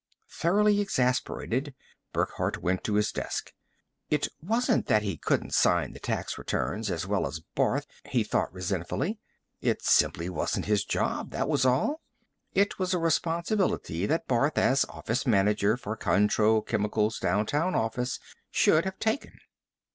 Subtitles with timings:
[0.31, 1.75] Thoroughly exasperated,
[2.11, 3.53] Burckhardt went to his desk.
[4.09, 8.51] It wasn't that he couldn't sign the tax returns as well as Barth, he thought
[8.51, 9.19] resentfully.
[9.61, 12.01] It simply wasn't his job, that was all;
[12.55, 18.17] it was a responsibility that Barth, as office manager for Contro Chemicals' downtown office,
[18.49, 19.33] should have taken.